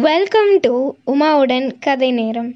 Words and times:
Welcome 0.00 0.58
to 0.60 0.94
உமாவுடன் 1.06 1.78
கதை 1.80 2.12
நேரம். 2.12 2.54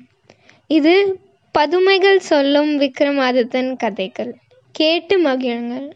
இது 0.67 1.21
பதுமைகள் 1.53 2.19
சொல்லும் 2.19 2.81
விக்ரமாதித்தன் 2.81 3.77
கதைகள். 3.77 4.35
கேட்டு 4.73 5.25
மகிழுங்கள். 5.25 5.91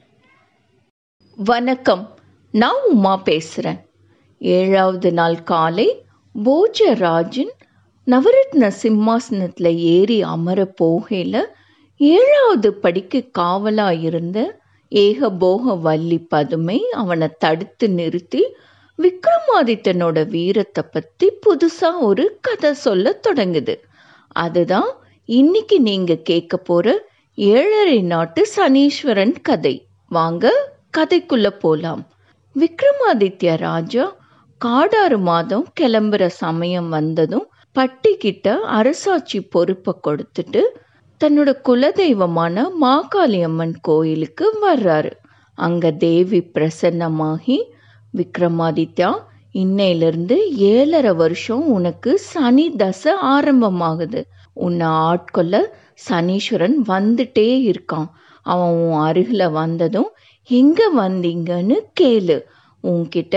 வணக்கம். 1.36 2.16
நான் 2.50 2.82
உமா 2.88 3.16
பேசுகிறேன் 3.16 3.80
ஏழாவது 4.38 5.12
நாள் 5.12 5.42
காலை 5.42 6.04
போஜராஜன் 6.44 7.52
நவரத்ன 8.06 8.70
சிம்மாசனத்தில் 8.82 9.76
ஏறி 9.76 10.22
அமர 10.22 10.72
போகையில் 10.82 11.44
ஏழாவது 11.96 12.74
படிக்கு 12.74 13.30
காவலா 13.38 14.02
இருந்த 14.02 14.58
ஏகபோக 14.90 15.80
வள்ளி 15.80 16.18
பதுமை 16.18 16.80
அவனை 16.90 17.28
தடுத்து 17.38 17.88
நிறுத்தி 17.90 18.54
விக்ரமாதித்தனோட 18.98 20.18
வீரத்தை 20.28 20.82
பற்றி 20.90 21.26
புதுசாக 21.46 22.00
ஒரு 22.00 22.38
கதை 22.40 22.70
சொல்ல 22.74 23.20
தொடங்குது. 23.28 23.74
அதுதான் 24.36 24.90
இன்னைக்கு 25.24 25.80
நீங்க 25.80 26.14
கேட்க 26.14 26.56
போற 26.56 26.86
ஏழரை 27.34 28.02
நாட்டு 28.02 28.42
சனீஸ்வரன் 28.56 29.34
கதை. 29.42 29.74
வாங்க 30.10 30.52
கதைக்குள்ள 30.96 31.48
போலாம். 31.58 32.02
விக்ரமாதித்ய 32.56 33.56
ராஜா 33.56 34.04
காடாறு 34.60 35.18
மாதம் 35.18 35.66
கிளம்புற 35.80 36.26
சமயம் 36.26 36.88
வந்ததும் 36.88 37.46
பட்டி 37.72 38.16
கிட்ட 38.16 38.56
அரசாட்சி 38.78 39.40
பொறுப்பை 39.40 39.92
கொடுத்துட்டு 40.06 40.62
தன்னோட 41.20 41.50
குலதெய்வமான 41.68 42.64
மாகாளியம்மன் 42.80 43.74
கோயிலுக்கு 43.80 44.46
வர்றாரு. 44.62 45.12
அங்க 45.58 45.90
தேவி 45.90 46.40
பிரசன்னமாகி 46.54 47.58
விக்ரமாதித்யா 48.14 49.10
இன்னையிலிருந்து 49.54 50.36
ஏழரை 50.72 51.12
வருஷம் 51.14 51.64
உனக்கு 51.66 52.10
சனி 52.30 52.66
தசை 52.76 53.12
ஆரம்பமாகுது. 53.26 54.20
உன்னை 54.56 54.86
ஆட்கொள்ள 55.08 55.54
சனீஸ்வரன் 56.08 56.76
வந்துட்டே 56.88 57.48
இருக்கான். 57.68 58.08
அவன் 58.46 58.74
உன் 58.82 58.98
அருகில் 59.00 59.46
வந்ததும் 59.50 60.10
எங்கே 60.50 60.86
வந்தீங்கன்னு 60.96 61.76
கேளு. 62.00 62.36
உன்கிட்ட 62.84 63.36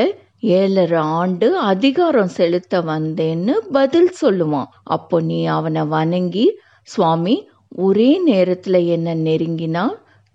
ஏழரை 0.57 1.01
ஆண்டு 1.19 1.47
அதிகாரம் 1.71 2.31
செலுத்த 2.37 2.81
வந்தேன்னு 2.81 3.53
பதில் 3.71 4.11
சொல்லுவான். 4.21 4.69
அப்போ 4.87 5.17
நீ 5.21 5.39
அவனை 5.57 5.83
வணங்கி 5.95 6.45
சுவாமி 6.87 7.35
ஒரே 7.77 8.11
நேரத்தில் 8.23 8.79
என்ன 8.95 9.15
நெருங்கினா 9.27 9.83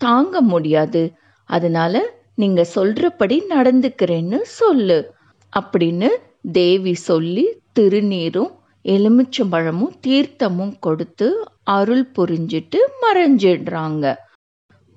தாங்க 0.00 0.40
முடியாது. 0.52 1.02
அதனால 1.50 1.94
நீங்க 2.38 2.66
சொல்றபடி 2.74 3.36
நடந்துக்கிறேன்னு 3.50 4.38
சொல்லு. 4.42 4.98
அப்படின்னு 5.52 6.08
தேவி 6.52 6.94
சொல்லி 7.08 7.44
திருநீரும் 7.78 8.52
எலுமிச்சம்பழமும் 8.84 9.94
தீர்த்தமும் 10.06 10.74
கொடுத்து 10.80 11.28
அருள் 11.64 12.04
புரிஞ்சிட்டு 12.18 12.78
மறைஞ்சிடுறாங்க. 13.02 14.04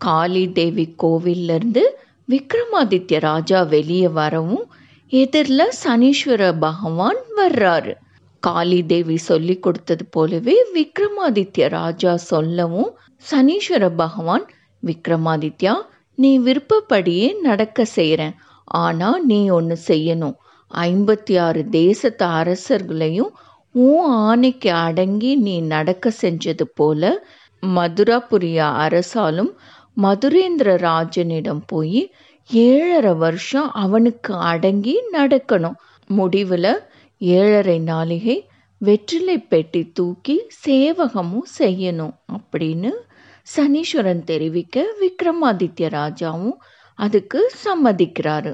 காளி 0.01 0.51
தேவி 0.51 0.95
கோவில்ல 1.03 1.55
இருந்து 1.55 1.83
விக்ரமாதித்ய 2.29 3.19
ராஜா 3.19 3.63
வெளியே 3.63 4.07
வரவும் 4.07 4.65
எதிரில் 5.11 5.71
சனீஸ்வர 5.83 6.59
பகவான் 6.59 7.21
வர்றாரு. 7.37 7.93
காளி 8.43 8.85
தேவி 8.85 9.17
சொல்லி 9.17 9.59
கொடுத்தது 9.59 10.05
போலவே 10.05 10.57
விக்ரமாதித்ய 10.75 11.69
ராஜா 11.69 12.15
சொல்லவும் 12.31 12.91
சனீஸ்வர 13.31 13.89
பகவான் 13.95 14.45
விக்ரமாதித்யா 14.83 15.73
நீ 16.21 16.31
விருப்பப்படியே 16.39 17.27
நடக்க 17.41 17.85
செய்கிறேன் 17.97 18.35
ஆனால் 18.81 19.19
நீ 19.25 19.39
ஒன்று 19.49 19.75
செய்யணும். 19.87 20.35
ஐம்பத்தி 20.71 21.35
ஆறு 21.39 21.61
தேசத்து 21.77 22.25
அரசர்களையும் 22.39 23.31
உன் 23.75 24.05
ஆணைக்கு 24.27 24.71
அடங்கி 24.87 25.31
நீ 25.45 25.55
நடக்க 25.73 26.11
செஞ்சது 26.21 26.65
போல 26.73 27.11
மதுராபுரிய 27.63 28.59
அரசாலும் 28.85 29.51
மதுரேந்திர 29.97 30.69
ராஜனிடம் 30.87 31.63
போய் 31.65 32.01
ஏழரை 32.49 33.13
வருஷம் 33.23 33.69
அவனுக்கு 33.83 34.33
அடங்கி 34.51 34.95
நடக்கணும். 35.13 35.77
முடிவில் 36.09 36.73
ஏழரை 37.21 37.77
நாளிகை 37.91 38.37
வெற்றிலை 38.81 39.37
பெட்டி 39.51 39.81
தூக்கி 39.97 40.35
சேவகமும் 40.65 41.47
செய்யணும். 41.59 42.13
அப்படின்னு 42.35 42.91
சனீஸ்வரன் 43.49 44.23
தெரிவிக்க 44.23 44.83
விக்ரமாதித்ய 44.99 45.87
ராஜாவும் 45.91 46.57
அதுக்கு 46.99 47.39
சம்மதிக்கிறாரு. 47.63 48.51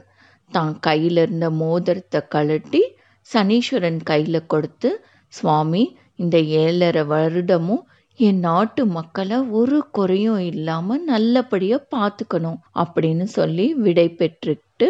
தான் 0.51 0.73
கையில் 0.79 1.17
இருந்த 1.17 1.47
மோதிரத்தை 1.61 2.19
கழட்டி 2.27 2.81
சனீஸ்வரன் 3.29 4.01
கையில் 4.03 4.47
கொடுத்து 4.47 4.89
சுவாமி 5.33 5.83
இந்த 6.15 6.37
ஏழரை 6.61 7.03
வருடமும் 7.05 7.83
என் 8.19 8.39
நாட்டு 8.39 8.81
மக்களை 8.87 9.37
ஒரு 9.51 9.77
குறையும் 9.91 10.41
இல்லாமல் 10.51 11.01
நல்லபடியாக 11.03 11.89
பார்த்துக்கணும் 11.95 12.59
அப்படின்னு 12.83 13.25
சொல்லி 13.37 13.65
விடை 13.77 14.07
பெற்றுக்கிட்டு 14.19 14.87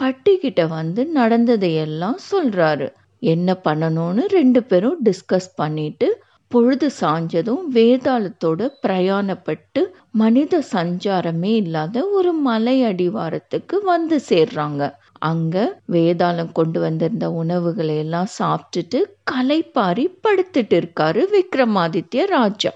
பட்டிக்கிட்ட 0.00 0.62
வந்து 0.68 1.02
நடந்ததையெல்லாம் 1.14 2.18
சொல்கிறாரு 2.30 2.88
என்ன 3.22 3.54
பண்ணணும்னு 3.64 4.24
ரெண்டு 4.30 4.60
பேரும் 4.62 4.98
டிஸ்கஸ் 5.04 5.48
பண்ணிட்டு 5.56 6.08
பொழுது 6.50 6.86
சாஞ்சதும் 7.00 7.64
வேதாளத்தோட 7.74 8.60
பிரயாணப்பட்டு 8.82 9.80
மனித 10.12 10.60
சஞ்சாரமே 10.72 11.52
இல்லாத 11.54 12.04
ஒரு 12.10 12.32
மலை 12.46 12.76
அடிவாரத்துக்கு 12.84 13.76
வந்து 13.84 14.16
சேர்றாங்க. 14.28 14.82
அங்க 15.22 15.56
வேதாளம் 15.92 16.52
கொண்டு 16.52 16.80
வந்திருந்த 16.80 17.26
உணவுகளை 17.34 17.96
எல்லாம் 17.98 18.30
சாப்பிட்டுட்டு 18.38 18.98
களைப்பாரி 19.30 20.04
படுத்துட்டு 20.24 20.76
இருக்காரு 20.78 21.22
விக்ரமாதித்ய 21.34 22.26
ராஜா. 22.30 22.72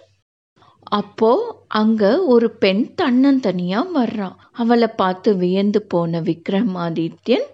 அப்போ 0.93 1.31
அங்க 1.75 2.05
ஒரு 2.27 2.49
பெண் 2.63 2.83
தன்னந்தனியா 3.03 3.81
வர்றான் 3.95 4.37
அவளை 4.55 4.89
பார்த்து 4.97 5.31
வியந்து 5.37 5.81
போன 5.87 6.21
விக்ரமாதித்யன் 6.21 7.47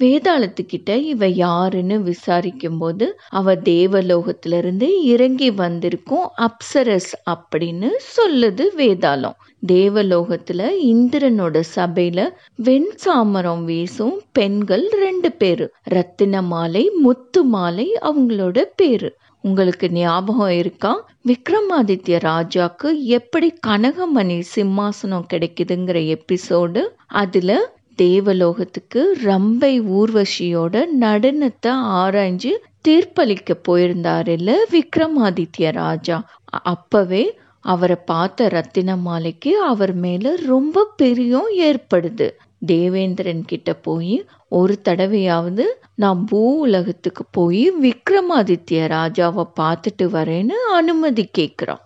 வேதாளத்துக்கிட்ட 0.00 0.96
இவ 1.04 1.26
யாருன்னு 1.26 1.96
விசாரிக்கும் 2.02 2.78
போது 2.78 3.06
அவ 3.30 3.54
தேவலோகத்திலிருந்து 3.54 4.88
இறங்கி 5.04 5.50
வந்திருக்கும் 5.50 6.26
அப்சரஸ் 6.38 7.12
அப்படின்னு 7.30 7.90
சொல்லுது 8.16 8.64
வேதாளம். 8.76 9.36
தேவலோகத்துல 9.66 10.60
இந்திரனோட 10.84 11.60
சபையில 11.76 12.20
வெண் 12.58 12.90
சாமரம் 13.04 13.64
வீசும் 13.64 14.16
பெண்கள் 14.32 14.88
ரெண்டு 14.96 15.32
பேரு. 15.32 15.66
ரத்தின 15.88 16.42
மாலை 16.42 16.90
முத்து 17.02 17.44
மாலை 17.44 17.86
அவங்களோட 18.02 18.58
பேரு. 18.76 19.10
உங்களுக்கு 19.44 19.86
ஞாபகம் 19.92 20.50
இருக்கா? 20.50 20.92
விக்ரமாதித்ய 21.28 22.18
ராஜாக்கு 22.24 22.90
எப்படி 23.10 23.52
கனகமணி 23.66 24.38
சிம்மாசனம் 24.54 25.28
கிடைக்குதுங்கிற 25.32 25.98
எபிசோடு 26.14 26.82
அதுல 27.14 27.50
தேவலோகத்துக்கு 27.98 29.00
ரம்பை 29.22 29.74
ஊர்வசியோட 29.98 30.84
நடனத்தை 31.00 31.72
ஆராய்ஞ்சு 32.00 32.52
தீர்ப்பளிக்க 32.88 33.50
போயிருந்தாருல்ல 33.68 34.52
விக்ரமாதித்ய 34.72 35.70
ராஜா. 35.72 36.16
அப்பவே 36.64 37.24
அவரை 37.64 37.96
பார்த்த 38.04 38.48
ரத்தின 38.48 38.96
மாலைக்கு 38.96 39.52
அவர் 39.62 39.94
மேல 39.94 40.34
ரொம்ப 40.46 40.86
பிரியம் 40.96 41.50
ஏற்படுது. 41.58 42.26
தேவேந்திரன் 42.66 43.44
கிட்ட 43.46 43.70
போய் 43.86 44.14
ஒரு 44.48 44.74
தடவையாவது 44.88 45.64
நான் 45.94 46.20
பூ 46.24 46.40
உலகத்துக்கு 46.58 47.24
போய் 47.30 47.64
விக்ரமாதித்ய 47.82 48.82
ராஜாவை 48.94 49.44
பார்த்துட்டு 49.60 50.06
வரேன்னு 50.16 50.56
அனுமதி 50.72 51.24
கேட்குறான் 51.38 51.82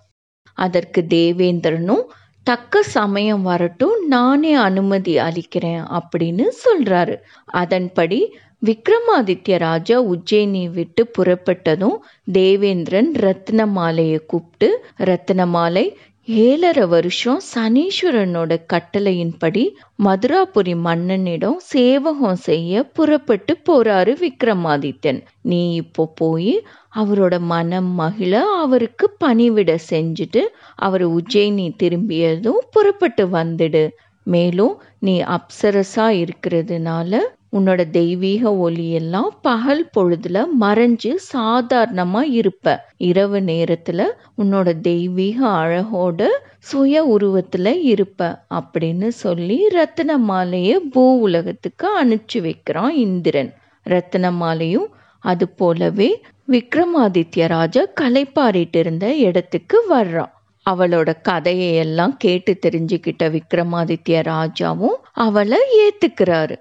அதற்கு 0.59 1.01
தேவேந்திரனும் 1.09 2.05
தக்க 2.49 2.83
சமயம் 2.83 3.43
வரட்டும் 3.43 3.97
நானே 4.07 4.53
அனுமதி 4.69 5.15
அளிக்கிறேன் 5.19 5.83
அப்படின்னு 5.99 6.45
சொல்றாரு. 6.65 7.15
அதன்படி 7.61 8.21
விக்ரமாதித்ய 8.67 9.59
ராஜா 9.59 9.97
உஜ்ஜயினி 10.03 10.65
விட்டு 10.71 11.03
புறப்பட்டதும் 11.19 11.97
தேவேந்திரன் 12.33 13.11
ரத்னமாலையை 13.19 14.19
கூப்பிட்டு 14.27 14.69
ரத்னமாலை 15.05 15.85
ஏழரை 16.29 16.87
வருஷம் 16.87 17.39
சனீஸ்வரனோட 17.55 18.53
கட்டளையின்படி 18.73 19.63
மதுராபுரி 20.05 20.75
மன்னனிடம் 20.85 21.57
சேவகம் 21.67 22.41
செய்ய 22.41 22.83
புறப்பட்டு 22.93 23.53
போறாரு 23.69 24.13
விக்ரமாதித்யன் 24.23 25.21
நீ 25.43 25.61
இப்போ 25.75 26.05
போய் 26.15 26.53
அவரோட 26.97 27.39
மனம் 27.47 27.91
மகிழ 27.95 28.33
அவருக்கு 28.57 29.09
பணிவிட 29.25 29.79
செஞ்சுட்டு 29.91 30.43
அவர் 30.79 31.07
உஜ்ஜயினி 31.09 31.67
திரும்பியதும் 31.77 32.61
புறப்பட்டு 32.71 33.27
வந்துடு. 33.29 33.85
மேலும் 34.27 34.75
நீ 35.01 35.17
அப்சரஸா 35.29 36.07
இருக்கிறதுனால 36.23 37.13
உன்னோட 37.53 37.91
தெய்வீக 37.91 38.51
ஒளியெல்லாம் 38.65 39.29
பகல் 39.43 39.89
பொழுதுல 39.97 40.45
மறைஞ்சு 40.61 41.11
சாதாரணமா 41.33 42.23
இருப்ப. 42.31 42.67
இரவு 42.97 43.41
நேரத்துல 43.41 44.07
உன்னோட 44.39 44.81
தெய்வீக 44.81 45.47
அழகோட 45.47 46.21
சுய 46.59 47.05
உருவத்துல 47.07 47.77
இருப்ப 47.83 48.21
அப்படின்னு 48.55 49.09
சொல்லி 49.09 49.69
ரத்தின 49.69 50.19
மாலைய 50.19 50.75
பூ 50.93 51.21
உலகத்துக்கு 51.21 52.05
அனுப்பிச்சு 52.05 52.41
வைக்கிறான் 52.41 52.95
இந்திரன். 52.95 53.51
ரத்தின 53.87 54.31
மாலையும் 54.31 54.89
அது 55.25 55.49
போலவே 55.49 56.11
விக்ரமாதித்ய 56.49 57.47
ராஜா 57.47 57.83
களைப்பாரிட்டு 58.01 58.77
இருந்த 58.77 59.15
இடத்துக்கு 59.17 59.79
வர்றான். 59.91 60.33
அவளோட 60.67 61.15
கதையை 61.23 61.75
எல்லாம் 61.75 62.17
கேட்டு 62.17 62.59
தெரிஞ்சுக்கிட்ட 62.67 63.23
விக்ரமாதித்ய 63.37 64.23
ராஜாவும் 64.31 64.99
அவளை 65.19 65.59
ஏத்துக்கிறாரு. 65.85 66.57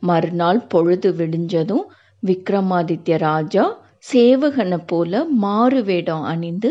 மறுநாள் 0.00 0.60
பொழுது 0.66 1.10
விடிஞ்சதும் 1.12 1.84
விக்ரமாதித்ய 2.22 3.16
ராஜா 3.18 3.64
சேவகனை 4.12 4.78
போல 4.86 5.24
மாறு 5.42 5.80
வேடம் 5.84 6.22
அணிந்து 6.22 6.70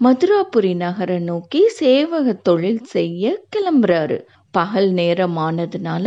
மதுராபுரி 0.00 0.72
நகரை 0.76 1.18
நோக்கி 1.18 1.60
சேவக 1.80 2.32
தொழில் 2.42 2.82
செய்ய 2.84 3.44
கிளம்புறாரு. 3.52 4.18
பகல் 4.54 4.90
நேரம் 4.90 5.36
ஆனதுனால 5.38 6.04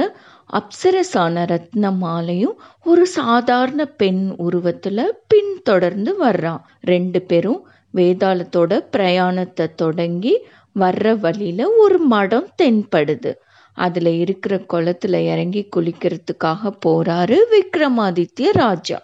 அப்சரசான 0.53 1.43
ரத்ன 1.45 1.91
மாலையும் 1.95 2.55
ஒரு 2.83 3.03
சாதாரண 3.07 3.81
பெண் 3.85 4.21
உருவத்துல 4.37 4.99
பின்தொடர்ந்து 5.27 6.11
வர்றான். 6.23 6.61
ரெண்டு 6.83 7.21
பேரும் 7.21 7.59
வேதாளத்தோட 7.93 8.71
பிரயாணத்தை 8.91 9.67
தொடங்கி 9.75 10.33
வர்ற 10.75 11.13
வழியில 11.19 11.69
ஒரு 11.77 11.97
மடம் 12.13 12.49
தென்படுது. 12.61 13.31
அதில் 13.79 14.11
இருக்கிற 14.15 14.53
குளத்துல 14.73 15.15
இறங்கி 15.31 15.61
குளிக்கிறதுக்காக 15.75 16.71
போறாரு 16.85 17.37
விக்ரமாதித்ய 17.53 18.49
ராஜா. 18.53 18.99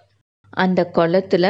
அந்த 0.53 0.81
குளத்துல 0.93 1.45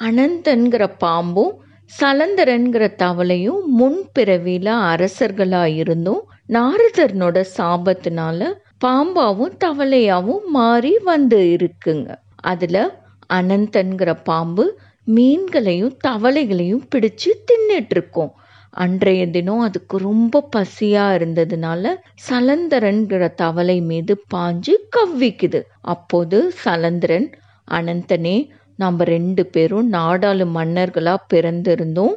அனந்தன்கிற 0.00 0.82
பாம்பும் 1.04 1.52
சலந்தரன்கிற 1.90 2.84
தவளையும் 2.96 3.62
முன்பிறவியில் 3.78 4.70
அரசர்களாக 4.92 5.74
இருந்தும் 5.74 6.22
நாரதர்னோட 6.48 7.38
சாபத்தினால 7.56 8.40
பாம்பாவும் 8.84 9.54
தவளையாவும் 9.64 10.44
மாறி 10.48 10.92
வந்து 11.02 11.40
இருக்குங்க. 11.56 12.08
அதில் 12.44 12.82
அனந்தன்கிற 13.30 14.10
பாம்பு 14.24 14.64
மீன்களையும் 15.06 15.96
தவளைகளையும் 16.08 16.84
பிடிச்சு 16.92 17.30
தின்னுட்டு 17.48 17.90
இருக்கோம். 17.90 18.32
அன்றைய 18.76 19.22
தினம் 19.30 19.60
அதுக்கு 19.60 19.96
ரொம்ப 19.98 20.42
பசியாக 20.56 21.14
இருந்ததுனால 21.18 21.84
சலந்தரன்கிற 22.28 23.22
தவளை 23.34 23.80
மீது 23.80 24.14
பாஞ்சு 24.34 24.74
கவ்விக்குது. 24.96 25.60
அப்போது 25.86 26.38
சலந்தரன் 26.64 27.28
அனந்தனே 27.68 28.36
நம்ம 28.78 29.04
ரெண்டு 29.04 29.42
பேரும் 29.46 29.88
நாடாளு 29.92 30.44
மன்னர்களாக 30.50 31.26
பிறந்திருந்தோம். 31.32 32.14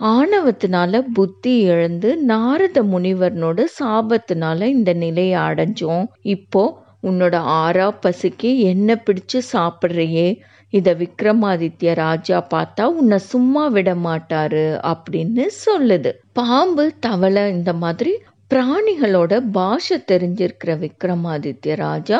ஆணவத்தினால 0.00 1.00
புத்தி 1.14 1.58
இழந்து 1.64 2.10
நாரத 2.24 2.78
முனிவர்னோட 2.84 3.58
சாபத்தினால 3.80 4.60
இந்த 4.68 4.92
நிலையை 4.94 5.38
அடைஞ்சோம். 5.40 6.06
இப்போ 6.34 6.64
உன்னோட 7.02 7.36
ஆறா 7.60 7.88
பசிக்கு 8.02 8.50
என்ன 8.64 9.02
பிடிச்சு 9.06 9.38
சாப்பிட்றியே? 9.52 10.28
இதை 10.74 10.92
விக்ரமாதித்ய 10.94 11.94
ராஜா 11.94 12.38
பார்த்தா 12.54 12.84
உன்னை 13.00 13.18
சும்மா 13.32 13.64
விட 13.68 13.90
மாட்டாரு 14.06 14.62
அப்படின்னு 14.92 15.44
சொல்லுது. 15.66 16.10
பாம்பு 16.32 16.84
தவளை 17.00 17.44
இந்த 17.48 17.72
மாதிரி 17.82 18.12
பிராணிகளோட 18.50 19.34
பாஷை 19.52 19.96
தெரிஞ்சிருக்கிற 20.10 20.72
விக்ரமாதித்ய 20.82 21.74
ராஜா 21.76 22.18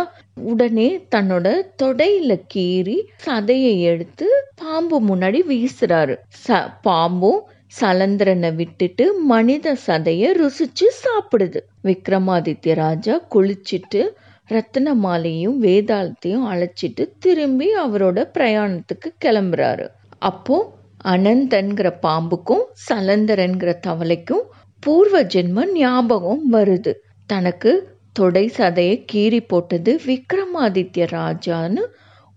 உடனே 0.51 0.87
தன்னோட 1.15 1.47
தொடையில 1.83 2.33
கீறி 2.55 2.97
சதையை 3.27 3.75
எடுத்து 3.91 4.29
பாம்பு 4.55 4.99
முன்னாடி 5.11 5.41
வீசுறாரு. 5.51 6.15
ச 6.45 6.49
பாம்பும் 6.87 7.43
சலந்திரனை 7.81 8.51
விட்டுட்டு 8.55 9.05
மனித 9.33 9.77
சதைய 9.87 10.25
ருசிச்சு 10.41 10.89
சாப்பிடுது. 11.03 11.61
விக்ரமாதித்ய 11.85 12.75
ராஜா 12.75 13.15
குளிச்சிட்டு 13.35 14.03
ரத்தின 14.49 14.95
மாலையும் 14.95 15.63
வேதாளத்தையும் 15.63 16.47
அழைச்சிட்டு 16.47 17.05
திரும்பி 17.19 17.69
அவரோட 17.77 18.19
பிரயாணத்துக்கு 18.35 19.09
கிளம்புறாரு. 19.25 19.87
அப்போ 20.19 20.57
அனந்தன்கிற 21.05 21.89
பாம்புக்கும் 22.03 22.65
சலந்தரன்கிற 22.89 23.71
தவளைக்கும் 23.87 24.45
பூர்வ 24.83 25.23
ஜென்ம 25.25 25.73
ஞாபகம் 25.73 26.53
வருது. 26.53 26.93
தனக்கு 27.27 27.73
தொடை 28.13 28.53
சதையை 28.57 29.05
கீறி 29.13 29.41
போட்டது 29.47 30.01
விக்ரமாதித்ய 30.07 31.07
ராஜான்னு 31.13 31.83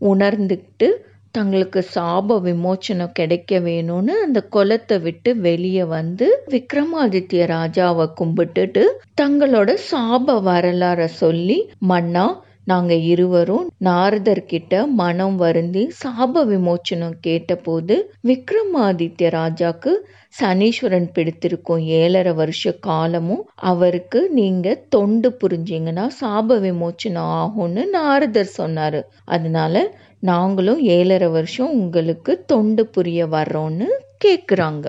உணர்ந்துக்கிட்டு 0.01 0.88
தங்களுக்கு 1.32 1.82
சாப 1.94 2.38
விமோச்சனம் 2.42 3.14
கிடைக்க 3.14 3.60
வேணும்னு 3.60 4.14
அந்த 4.22 4.40
குளத்தை 4.50 4.98
விட்டு 5.00 5.32
வெளியே 5.40 5.86
வந்து 5.90 6.28
விக்ரமாதித்ய 6.48 7.46
ராஜாவை 7.50 8.06
கும்பிட்டுட்டு 8.20 8.84
தங்களோட 9.22 9.70
சாப 9.90 10.38
வரலாற 10.44 11.04
சொல்லி 11.20 11.58
மன்னா 11.88 12.26
நாங்க 12.68 12.94
இருவரும் 13.12 13.66
நாரதர்கிட்ட 13.86 14.80
மனம் 14.96 15.36
வருந்தி 15.36 15.84
சாப 16.00 16.44
விமோச்சனம் 16.46 17.16
கேட்டபோது 17.22 17.96
விக்ரமாதித்ய 18.28 19.30
ராஜாக்கு 19.38 19.92
சனீஸ்வரன் 20.40 21.08
பிடித்திருக்கும் 21.14 21.84
ஏழரை 22.00 22.34
வருஷ 22.34 22.72
காலமும் 22.80 23.44
அவருக்கு 23.72 24.19
நீங்க 24.30 24.75
தொண்டு 24.90 25.30
புரிஞ்சீங்கன்னா 25.42 26.06
சாப 26.22 26.58
விமோச்சனம் 26.66 27.31
ஆகும்னு 27.42 27.84
நாரதர் 27.90 28.52
சொன்னாரு. 28.58 29.02
அதனால 29.25 29.75
நாங்களும் 30.19 30.81
ஏழரை 30.98 31.30
வருஷம் 31.30 31.74
உங்களுக்கு 31.74 32.34
தொண்டு 32.46 32.86
புரிய 32.88 33.28
வர்றோம்னு 33.28 33.88
கேக்குறாங்க. 34.25 34.86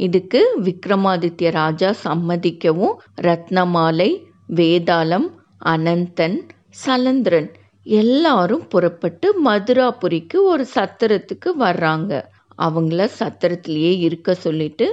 இதுக்கு 0.00 0.40
விக்ரமாதித்ய 0.64 1.50
ராஜா 1.50 1.90
சம்மதிக்கவும் 2.04 2.96
ரத்னமாலை 3.22 4.10
வேதாளம் 4.56 5.28
அனந்தன் 5.66 6.38
சலந்திரன் 6.84 7.48
எல்லாரும் 7.82 8.68
புறப்பட்டு 8.68 9.26
மதுராபுரிக்கு 9.44 10.36
ஒரு 10.42 10.66
சத்திரத்துக்கு 10.74 11.48
வர்றாங்க. 11.58 12.12
அவங்கள 12.58 13.08
சத்திரத்திலேயே 13.18 13.92
இருக்க 13.98 14.34
சொல்லிட்டு 14.34 14.86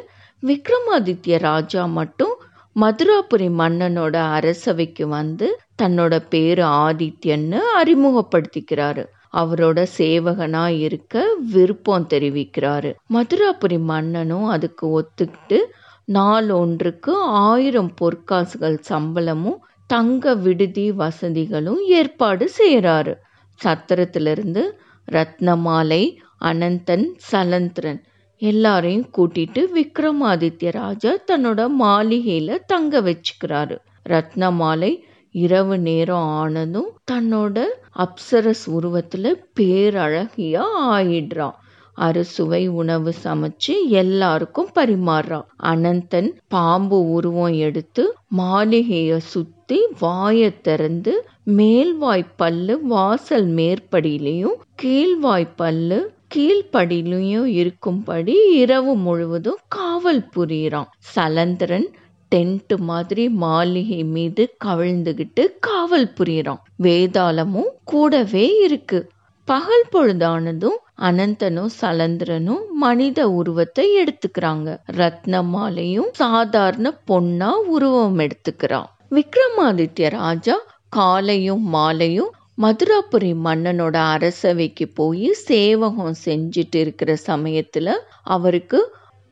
விக்ரமாதித்ய 0.43 1.37
ராஜா 1.37 1.85
மட்டும் 1.85 2.33
மதுராபுரி 2.75 3.47
மன்னனோட 3.59 4.15
அரசவைக்கு 4.15 5.07
வந்து 5.07 5.59
தன்னோட 5.81 6.25
பேரு 6.29 6.63
ஆதித்யன்னு 6.63 7.59
அறிமுகப்படுத்திக்கிறாரு. 7.81 9.03
அவரோட 9.33 9.85
சேவகனா 9.97 10.67
இருக்க 10.77 11.23
விருப்பம் 11.51 12.07
தெரிவிக்கிறாரு. 12.09 12.93
மதுராபுரி 13.13 13.79
மன்னனும் 13.79 14.45
அதுக்கு 14.45 14.85
ஒத்துக்கிட்டு 15.01 15.59
நாள் 16.05 16.49
ஒன்றுக்கு 16.49 17.13
ஆயிரம் 17.45 17.91
பொற்காசுகள் 18.01 18.77
சம்பளமும் 18.81 19.59
தங்க 19.89 20.35
விடுதி 20.35 20.91
வசதிகளும் 20.91 21.81
ஏற்பாடு 21.89 22.45
செய்கிறாரு 22.57 23.13
சத்திரத்திலிருந்து 23.59 24.63
ரத்னமாலை 25.07 26.03
அனந்தன் 26.41 27.05
சலந்திரன் 27.31 28.01
எல்லாரையும் 28.41 29.09
கூட்டிட்டு 29.17 29.61
விக்ரமாதித்ய 29.75 30.71
ராஜா 30.71 31.11
தன்னோட 31.31 31.61
மாளிகையில 31.79 32.57
தங்க 32.65 33.01
வச்சுக்கிறாரு. 33.01 33.75
ரத்னமாலை 34.09 34.91
இரவு 35.35 35.79
நேரம் 35.79 36.27
ஆனதும் 36.41 36.89
தன்னோட 37.11 37.57
அப்சரஸ் 37.95 38.65
உருவத்துல 38.67 39.25
பேரழகியா 39.59 40.65
ஆயிடுறான். 40.91 41.57
அறுசுவை 41.97 42.67
உணவு 42.67 43.13
சமைச்சு 43.23 43.73
எல்லாருக்கும் 43.87 44.69
பரிமாறுறான். 44.75 45.47
அனந்தன் 45.63 46.29
பாம்பு 46.47 47.11
உருவம் 47.11 47.53
எடுத்து 47.59 48.03
மாளிகைய 48.37 49.17
சுத்தி 49.17 49.62
வாயை 49.99 50.61
திறந்து 50.61 51.13
மேல்வாய் 51.47 52.25
பல்லு 52.35 52.75
வாசல் 52.83 53.47
மேற்படியிலையும் 53.55 54.57
கீழ்வாய் 54.81 55.49
பல்லு 55.55 55.99
கீழ்ப்படியிலையும் 56.35 57.45
இருக்கும்படி 57.45 58.35
இரவு 58.53 58.93
முழுவதும் 58.95 59.59
காவல் 59.67 60.29
புரியிறான். 60.35 60.89
சலந்திரன் 61.15 61.87
டென்ட் 62.31 62.75
மாதிரி 62.79 63.29
மாளிகை 63.29 64.03
மீது 64.03 64.43
கவிழ்ந்துகிட்டு 64.65 65.43
காவல் 65.59 66.13
புரியிறான். 66.17 66.61
வேதாளமும் 66.83 67.71
கூடவே 67.83 68.47
இருக்கு. 68.63 68.99
பகல் 69.47 69.85
பொழுதானதும் 69.91 70.79
அனந்தனும் 71.01 71.71
சலந்திரனும் 71.81 72.65
மனித 72.69 73.29
உருவத்தை 73.29 73.85
எடுத்துக்கிறாங்க. 74.03 74.77
ரத்னமாலையும் 74.91 76.11
சாதாரண 76.11 76.87
பொண்ணா 77.07 77.51
உருவம் 77.67 78.19
எடுத்துக்கிறான். 78.19 78.89
விக்ரமாதித்ய 79.13 80.09
ராஜா 80.09 80.55
காலையும் 80.89 81.63
மாலையும் 81.75 82.31
மதுராபுரி 82.61 83.31
மன்னனோட 83.45 83.95
அரசவைக்கு 84.15 84.85
போய் 84.93 85.27
சேவகம் 85.41 86.15
செஞ்சுட்டு 86.25 86.75
இருக்கிற 86.75 87.11
சமயத்துல 87.27 87.95
அவருக்கு 88.27 88.79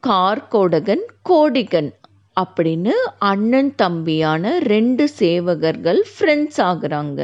கார்கோடகன் 0.04 1.04
கோடிகன் 1.30 1.90
அப்படின்னு 2.38 2.94
அண்ணன் 3.18 3.72
தம்பியான 3.76 4.60
ரெண்டு 4.64 5.06
சேவகர்கள் 5.20 6.02
ஃப்ரெண்ட்ஸ் 6.12 6.60
ஆகுறாங்க. 6.62 7.20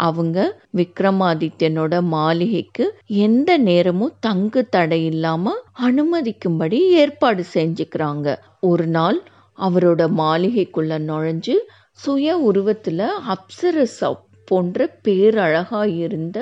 அவங்க 0.00 0.38
விக்ரமாதித்யனோட 0.76 1.94
மாளிகைக்கு 2.08 2.84
எந்த 3.06 3.50
நேரமும் 3.58 4.14
தங்கு 4.20 4.62
தடை 4.68 5.00
இல்லாம 5.04 5.52
அனுமதிக்கும்படி 5.82 6.80
ஏற்பாடு 7.02 7.44
செஞ்சுக்கிறாங்க. 7.54 8.26
ஒரு 8.60 8.86
நாள் 8.86 9.18
அவரோட 9.58 10.02
மாளிகைக்குள்ள 10.20 10.92
நுழைஞ்சு 11.08 11.54
சுய 12.00 12.36
உருவத்தில் 12.48 13.06
அப்சரசா 13.34 14.10
போன்ற 14.48 14.86
பேரழகாக 15.04 15.88
இருந்த 16.04 16.38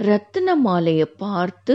ரத்தின 0.00 0.54
மாலையை 0.56 1.06
பார்த்து 1.24 1.74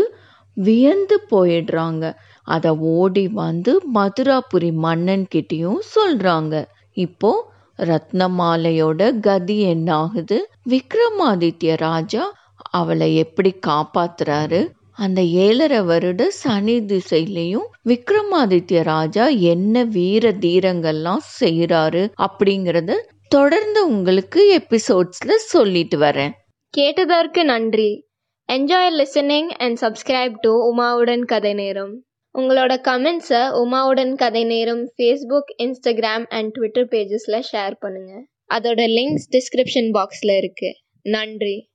வியந்து 0.57 1.17
போயிடுறாங்க. 1.31 2.03
அதை 2.47 2.71
ஓடி 2.95 3.25
வந்து 3.41 3.71
மதுராபுரி 3.95 4.71
மன்னன் 4.85 5.25
கிட்டேயும் 5.35 5.81
சொல்றாங்க. 5.95 6.53
இப்போ 6.97 7.31
ரத்னமாலையோட 7.79 9.01
கதி 9.19 9.57
என்ன 9.73 9.89
ஆகுது 9.95 10.37
விக்ரமாதித்ய 10.69 11.75
ராஜா 11.77 12.23
அவளை 12.71 13.09
எப்படி 13.15 13.51
காப்பாத்துறாரு? 13.67 14.61
அந்த 14.97 15.21
ஏழரை 15.21 15.81
வருட 15.81 16.29
சனி 16.29 16.81
திசையிலையும் 16.81 17.67
விக்ரமாதித்ய 17.85 18.83
ராஜா 18.83 19.27
என்ன 19.27 19.83
வீர 19.83 20.31
தீரங்கள்லாம் 20.31 21.23
செய்யறாரு 21.39 22.11
அப்படிங்கறத 22.27 22.93
தொடர்ந்து 23.27 23.87
உங்களுக்கு 23.87 24.57
எபிசோட்ஸ்ல 24.57 25.35
சொல்லிட்டு 25.35 25.97
வரேன். 25.97 26.31
கேட்டதற்கு 26.69 27.45
நன்றி. 27.45 28.07
Enjoy 28.51 28.89
listening 28.97 29.47
and 29.47 29.77
subscribe 29.81 30.35
to 30.41 30.77
உமாவுடன் 30.77 31.25
கதை 31.25 31.53
நேரம். 31.53 32.03
உங்களோட 32.39 32.75
கமெண்ட்ஸை 32.87 33.51
உமாவுடன் 33.63 34.15
கதை 34.15 34.43
நேரம் 34.43 34.91
ஃபேஸ்புக் 34.97 35.49
இன்ஸ்டாகிராம் 35.63 36.25
அண்ட் 36.29 36.51
ட்விட்டர் 36.51 36.87
பேஜஸில் 36.87 37.43
ஷேர் 37.51 37.73
பண்ணுங்கள் 37.81 38.25
அதோட 38.53 38.81
லிங்க்ஸ் 38.97 39.29
டிஸ்கிரிப்ஷன் 39.31 39.91
பாக்ஸில் 39.93 40.35
இருக்குது 40.37 40.73
நன்றி. 41.01 41.69